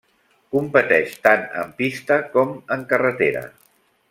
Competeix 0.55 1.13
tant 1.27 1.45
en 1.65 1.75
pista 1.83 2.19
com 2.33 2.57
en 2.77 2.89
carretera. 2.95 3.47